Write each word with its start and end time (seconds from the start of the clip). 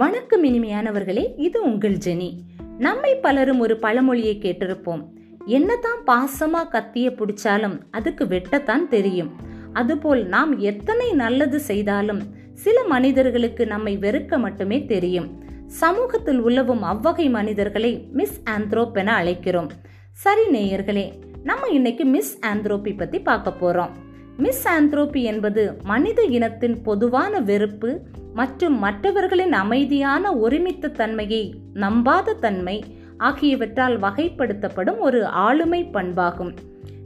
வணக்கம் 0.00 0.44
இனிமையானவர்களே 0.44 1.32
இது 1.36 1.62
உங்கள் 1.62 1.96
ஜெனி. 1.96 2.36
நம்மை 2.78 3.16
பலரும் 3.16 3.58
ஒரு 3.58 3.76
பழமொழியை 3.76 4.38
கேட்டிருப்போம். 4.42 5.08
என்னதான் 5.46 5.98
பாசமா 6.06 6.74
கத்திய 6.74 7.10
பிடிச்சாலும் 7.10 7.80
அதுக்கு 7.90 8.24
வெட்டத்தான் 8.24 8.88
தெரியும். 8.88 9.30
அதுபோல் 9.72 10.26
நாம் 10.26 10.58
எத்தனை 10.58 11.12
நல்லது 11.12 11.60
செய்தாலும் 11.60 12.22
சில 12.54 12.84
மனிதர்களுக்கு 12.84 13.66
நம்மை 13.66 13.98
வெறுக்க 13.98 14.38
மட்டுமே 14.38 14.84
தெரியும். 14.84 15.44
சமூகத்தில் 15.66 16.40
உலவும் 16.40 16.82
அவ்வகை 16.82 17.28
மனிதர்களை 17.28 18.08
மிஸ் 18.12 18.42
ஆந்த்ரோப் 18.50 18.92
என 18.92 19.22
அழைக்கிறோம். 19.22 19.68
சரி 20.12 20.42
நேயர்களே 20.52 21.12
நம்ம 21.44 21.68
இன்னைக்கு 21.68 22.04
மிஸ் 22.04 22.38
ஆந்த்ரோப்பி 22.38 22.96
பத்தி 22.96 23.20
பார்க்க 23.20 23.54
போறோம். 23.60 23.90
மிஸ் 24.36 24.68
ஆந்த்ரோப்பி 24.68 25.22
என்பது 25.22 25.76
மனித 25.82 26.22
இனத்தின் 26.22 26.82
பொதுவான 26.82 27.40
வெறுப்பு 27.40 28.00
மற்றும் 28.34 28.78
மற்றவர்களின் 28.78 29.52
அமைதியான 29.52 30.34
ஒருமித்த 30.36 30.88
தன்மையை 30.88 31.54
நம்பாத 31.74 32.38
தன்மை 32.38 32.84
ஆகியவற்றால் 33.18 34.00
வகைப்படுத்தப்படும் 34.00 34.98
ஒரு 34.98 35.26
ஆளுமை 35.26 35.88
பண்பாகும். 35.92 36.54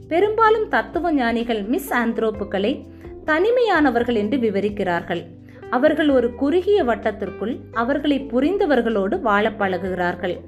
பெரும்பாலும் 0.07 0.67
தத்துவ 0.67 1.13
ஞானிகள் 1.13 1.63
மிஸ் 1.63 1.93
ஆந்த்ரோப்புகளை 1.93 2.85
தனிமையானவர்கள் 3.25 4.15
என்று 4.15 4.37
விவரிக்கிறார்கள். 4.37 5.23
அவர்கள் 5.69 6.09
ஒரு 6.09 6.35
குறுகிய 6.35 6.83
வட்டத்திற்குள் 6.83 7.59
அவர்களை 7.73 8.25
புரிந்தவர்களோடு 8.33 9.19
வாழ 9.19 9.49
பழகுகிறார்கள். 9.49 10.39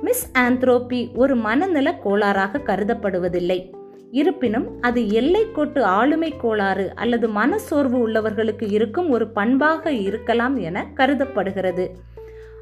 மிஸ் 0.00 0.32
ஆந்த்ரோப்பி 0.38 1.14
ஒரு 1.14 1.36
மனநல 1.36 1.98
கோளாறாக 2.04 2.58
கருதப்படுவதில்லை. 2.58 3.70
இருப்பினும் 4.12 4.66
அது 4.80 5.00
எல்லைக்கோட்டு 5.02 5.80
ஆளுமை 5.80 6.36
கோளாறு 6.36 6.92
அல்லது 6.94 7.28
மனச்சோர்வு 7.28 8.08
உள்ளவர்களுக்கு 8.08 8.72
இருக்கும் 8.72 9.08
ஒரு 9.08 9.26
பண்பாக 9.28 9.92
இருக்கலாம் 9.92 10.56
என 10.56 10.86
கருதப்படுகிறது. 10.94 11.86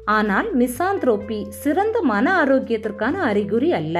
ஆனால் 0.05 0.57
மிசாந்த்ரோப்பி 0.57 1.39
சிறந்த 1.49 2.01
மன 2.01 2.43
ஆரோக்கியத்திற்கான 2.43 3.11
அறிகுறி 3.11 3.73
அல்ல. 3.73 3.97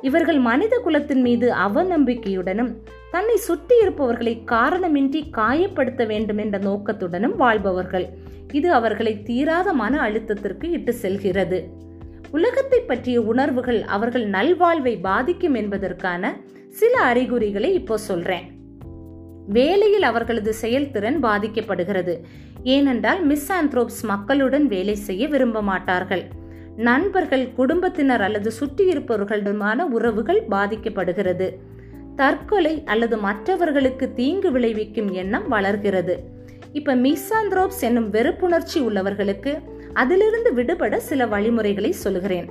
இவர்கள் 0.00 0.38
மனித 0.38 0.78
குலத்தின் 0.78 1.20
மீது 1.20 1.52
அவநம்பிக்கையுடனும் 1.66 2.72
தன்னை 3.10 3.36
சுற்றி 3.36 3.74
இருப்பவர்களை 3.80 4.42
காரணமின்றி 4.46 5.20
காயப்படுத்த 5.36 6.06
வேண்டும் 6.06 6.38
என்ற 6.38 6.58
நோக்கத்துடனும் 6.58 7.36
வாழ்பவர்கள். 7.36 8.08
இது 8.52 8.72
அவர்களை 8.72 9.22
தீராத 9.22 9.72
மன 9.72 10.10
அழுத்தத்திற்கு 10.10 10.64
இட்டு 10.64 10.92
செல்கிறது. 10.92 11.60
உலகத்தை 12.32 12.80
பற்றிய 12.80 13.20
உணர்வுகள் 13.20 13.82
அவர்கள் 13.82 14.30
நல்வாழ்வை 14.30 15.00
பாதிக்கும் 15.00 15.54
என்பதற்கான 15.54 16.36
சில 16.68 17.00
அறிகுறிகளை 17.00 17.74
இப்போ 17.74 17.96
சொல்றேன். 17.98 18.46
வேலையில் 19.48 20.02
அவர்களது 20.02 20.52
செயல்திறன் 20.54 21.24
பாதிக்கப்படுகிறது. 21.24 22.14
ஏனென்றால் 22.62 23.24
மிஸ் 23.24 23.52
ஆந்த்ரோப்ஸ் 23.52 24.02
மக்களுடன் 24.02 24.66
வேலை 24.66 24.94
செய்ய 24.94 25.28
விரும்ப 25.28 25.62
மாட்டார்கள். 25.62 26.24
நண்பர்கள் 26.76 27.52
குடும்பத்தினர் 27.52 28.22
அல்லது 28.22 28.52
சுற்றியிருப்பவர்களுடனான 28.60 29.78
உறவுகள் 29.78 30.42
பாதிக்கப்படுகிறது. 30.50 31.48
தற்கொலை 32.16 32.82
அல்லது 32.84 33.16
மற்றவர்களுக்கு 33.16 34.12
தீங்கு 34.12 34.50
விளைவிக்கும் 34.50 35.12
எண்ணம் 35.12 35.48
வளர்கிறது. 35.48 36.14
இப்ப 36.72 36.94
மிஸ்ஆந்த்ரோப்ஸ் 36.96 37.80
என்னும் 37.80 38.10
வெறுப்புணர்ச்சி 38.12 38.78
உள்ளவர்களுக்கு 38.78 39.58
அதிலிருந்து 39.92 40.50
விடுபட 40.54 41.00
சில 41.00 41.26
வழிமுறைகளை 41.26 41.92
சொல்கிறேன் 42.04 42.48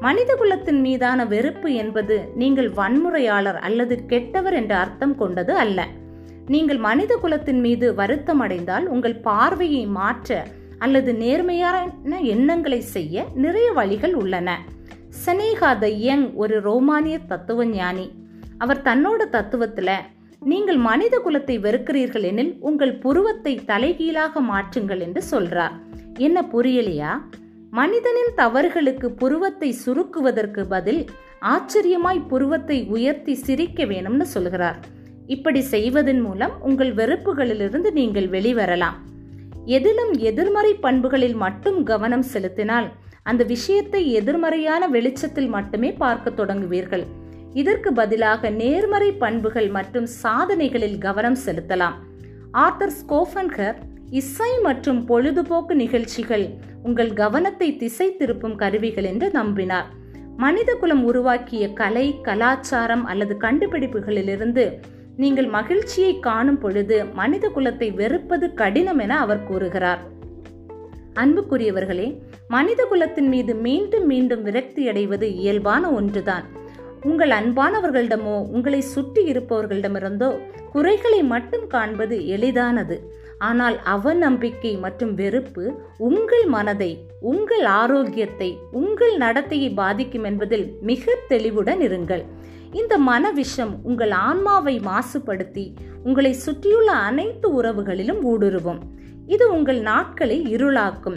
மனித 0.00 0.34
குலத்தின் 0.34 0.80
மீதான 0.80 1.24
வெறுப்பு 1.24 1.74
என்பது 1.74 2.16
நீங்கள் 2.34 2.68
வன்முறையாளர் 2.70 3.58
அல்லது 3.58 3.94
கெட்டவர் 4.06 4.52
என்ற 4.52 4.72
அர்த்தம் 4.76 5.14
கொண்டது 5.16 5.52
அல்ல. 5.56 5.86
நீங்கள் 6.46 6.78
மனித 6.78 7.12
குலத்தின் 7.16 7.60
மீது 7.60 7.94
வருத்தம் 7.94 8.40
அடைந்தால் 8.40 8.86
உங்கள் 8.86 9.16
பார்வையை 9.20 9.86
மாற்ற 9.86 10.46
அல்லது 10.78 11.14
நேர்மையான 11.14 12.20
எண்ணங்களை 12.34 12.80
செய்ய 12.94 13.24
நிறைய 13.34 13.72
வழிகள் 13.72 14.14
உள்ளன. 14.14 14.50
செனேகா 15.24 15.70
த 15.78 15.88
யங் 16.06 16.26
ஒரு 16.34 16.56
ரோமானிய 16.60 17.18
தத்துவ 17.32 17.64
ஞானி 17.64 18.06
அவர் 18.58 18.82
தன்னோட 18.82 19.20
தத்துவத்துல 19.36 19.90
நீங்கள் 20.42 20.76
மனித 20.76 21.14
குலத்தை 21.18 21.56
வெறுக்கிறீர்கள் 21.60 22.22
எனில் 22.22 22.52
உங்கள் 22.60 22.94
புருவத்தை 22.98 23.54
தலைகீழாக 23.66 24.40
மாற்றுங்கள் 24.40 24.98
என்று 24.98 25.22
சொல்றார். 25.30 25.76
என்ன 26.18 26.38
புரியலையா? 26.52 27.12
மனிதனின் 27.70 28.32
தவறுகளுக்கு 28.36 29.06
புருவத்தை 29.10 29.74
சுருக்குவதற்கு 29.86 30.62
பதில் 30.68 31.02
ஆச்சரியமாய் 31.40 32.26
புருவத்தை 32.28 32.84
உயர்த்தி 32.84 33.34
சிரிக்க 33.34 33.84
வேணும்னு 33.84 34.22
சொல்கிறார். 34.22 34.78
இப்படி 35.26 35.60
செய்வதன் 35.60 36.20
மூலம் 36.20 36.52
உங்கள் 36.62 36.94
வெறுப்புகளிலிருந்து 36.94 37.90
நீங்கள் 37.92 38.28
வெளிவரலாம். 38.28 38.96
எதிலும் 39.64 40.12
எதிர்மறை 40.12 40.74
பண்புகளில் 40.74 41.34
மட்டும் 41.34 41.82
கவனம் 41.82 42.22
செலுத்தினால் 42.22 42.88
அந்த 43.22 43.44
விஷயத்தை 43.44 44.12
எதிர்மறையான 44.12 44.86
வெளிச்சத்தில் 44.86 45.48
மட்டுமே 45.48 45.92
பார்க்க 45.92 46.44
தொடங்குவீர்கள். 46.44 47.06
இதற்கு 47.52 47.92
பதிலாக 47.92 48.50
நேர்மறை 48.50 49.12
பண்புகள் 49.12 49.68
மற்றும் 49.68 50.06
சாதனைகளில் 50.06 50.98
கவனம் 50.98 51.38
செலுத்தலாம். 51.46 51.96
ஆர்த்தர் 52.52 52.92
ஸ்கோஃபன்கர் 53.00 53.78
இசை 54.12 54.60
மற்றும் 54.62 55.06
பொழுதுபோக்கு 55.06 55.74
நிகழ்ச்சிகள் 55.74 56.44
உங்கள் 56.82 57.12
கவனத்தை 57.12 57.76
திசை 57.76 58.16
திருப்பும் 58.18 58.54
கருவிகள் 58.54 59.04
என்று 59.04 59.30
நம்பினார். 59.30 59.84
மனிதகுலம் 60.36 61.04
உருவாக்கிய 61.04 61.72
கலை 61.72 62.20
கலாச்சாரம் 62.22 63.04
அல்லது 63.04 63.36
கண்டுபிடிப்புகளிலிருந்து 63.40 64.72
நீங்கள் 65.16 65.46
மகிழ்ச்சியை 65.46 66.18
காணும் 66.18 66.58
பொழுது 66.58 67.04
மனித 67.14 67.48
குலத்தை 67.48 67.94
வெறுப்பது 67.94 68.54
கடினம் 68.54 68.98
என 68.98 69.18
அவர் 69.18 69.44
கூறுகிறார். 69.44 69.98
அன்புக்குரியவர்களே 71.14 72.18
மனித 72.48 72.84
குலத்தின் 72.84 73.28
மீது 73.28 73.54
மீண்டும் 73.54 74.06
மீண்டும் 74.06 74.42
விரக்தி 74.42 74.88
அடைவது 74.88 75.36
இயல்பான 75.36 75.90
ஒன்றுதான். 75.90 76.44
உங்கள் 77.04 77.30
அன்பானவர்களிடமோ 77.30 78.36
உங்களை 78.48 78.80
சுற்றி 78.80 79.32
இருப்பவர்களிடமிருந்தோ 79.32 80.38
குறைகளை 80.72 81.22
மட்டும் 81.22 81.66
காண்பது 81.66 82.26
எளிதானது. 82.26 83.16
ஆனால் 83.38 83.80
அவநம்பிக்கை 83.84 84.78
மற்றும் 84.80 85.14
வெறுப்பு 85.14 85.80
உங்கள் 85.98 86.44
மனதை 86.44 87.06
உங்கள் 87.20 87.64
ஆரோக்கியத்தை 87.64 88.58
உங்கள் 88.70 89.18
நடத்தையை 89.18 89.74
பாதிக்கும் 89.74 90.24
என்பதில் 90.24 90.78
மிக 90.80 91.16
தெளிவுடன் 91.28 91.80
இருங்கள். 91.80 92.24
இந்த 92.72 92.98
மன 92.98 93.30
விஷம் 93.30 93.78
உங்கள் 93.82 94.10
ஆன்மாவை 94.10 94.80
மாசுபடுத்தி 94.80 95.74
உங்களை 96.02 96.32
சுற்றியுள்ள 96.32 96.92
அனைத்து 96.92 97.62
உறவுகளிலும் 97.62 98.22
ஊடுருவும். 98.24 98.78
இது 99.26 99.52
உங்கள் 99.52 99.80
நாட்களை 99.80 100.56
இருளாக்கும். 100.56 101.16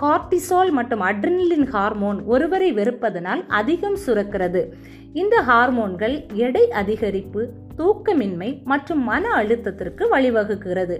கார்டிசால் 0.00 0.70
மற்றும் 0.70 1.00
அட்ரினலின் 1.00 1.66
ஹார்மோன் 1.66 2.24
ஒருவரை 2.24 2.74
வெறுப்பதனால் 2.74 3.46
அதிகம் 3.46 3.98
சுரக்கிறது. 4.06 4.62
இந்த 5.12 5.40
ஹார்மோன்கள் 5.40 6.26
எடை 6.32 6.68
அதிகரிப்பு 6.70 7.46
தூக்கமின்மை 7.78 8.64
மற்றும் 8.64 9.02
மன 9.02 9.42
அழுத்தத்திற்கு 9.42 10.04
வழிவகுக்கிறது. 10.10 10.98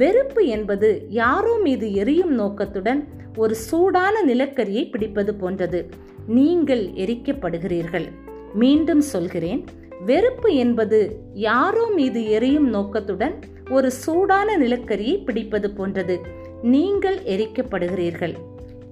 வெறுப்பு 0.00 0.42
என்பது 0.56 0.88
யாரோ 1.20 1.52
மீது 1.64 1.86
எரியும் 2.02 2.34
நோக்கத்துடன் 2.40 3.00
ஒரு 3.42 3.54
சூடான 3.68 4.16
நிலக்கரியை 4.26 4.84
பிடிப்பது 4.92 5.32
போன்றது. 5.40 5.80
நீங்கள் 6.38 6.84
எரிக்கப்படுகிறீர்கள். 7.04 8.06
மீண்டும் 8.62 9.02
சொல்கிறேன் 9.12 9.62
வெறுப்பு 10.08 10.50
என்பது 10.64 10.98
யாரோ 11.48 11.84
மீது 11.98 12.20
எரியும் 12.36 12.68
நோக்கத்துடன் 12.68 13.34
ஒரு 13.76 13.88
சூடான 14.04 14.58
நிலக்கரியை 14.58 15.16
பிடிப்பது 15.24 15.70
போன்றது. 15.70 16.16
நீங்கள் 16.74 17.18
எரிக்கப்படுகிறீர்கள். 17.34 18.34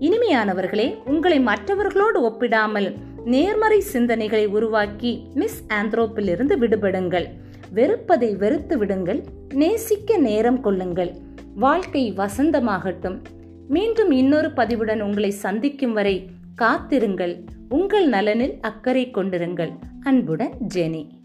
இனிமையானவர்களே 0.07 0.89
உங்களை 1.13 1.39
மற்றவர்களோடு 1.51 2.19
ஒப்பிடாமல் 2.29 2.89
நேர்மறை 3.25 3.81
சிந்தனைகளை 3.93 4.47
உருவாக்கி 4.57 5.13
மிஸ் 5.35 5.61
ஆந்த்ரோப்பிலிருந்து 5.79 6.57
விடுபடுங்கள். 6.63 7.27
வெறுப்பதை 7.75 8.37
வெறுத்து 8.37 8.79
விடுங்கள். 8.79 9.25
நேசிக்க 9.55 10.17
நேரம் 10.17 10.61
கொள்ளுங்கள். 10.61 11.15
வாழ்க்கை 11.55 12.13
வசந்தமாகட்டும். 12.17 13.21
மீண்டும் 13.69 14.11
இன்னொரு 14.11 14.49
பதிவுடன் 14.49 15.01
உங்களை 15.01 15.31
சந்திக்கும் 15.31 15.93
வரை 15.93 16.31
காத்திருங்கள். 16.55 17.45
உங்கள் 17.69 18.09
நலனில் 18.09 18.59
அக்கறை 18.61 19.11
கொண்டிருங்கள். 19.11 19.73
அன்புடன் 20.01 20.55
ஜெனி. 20.75 21.18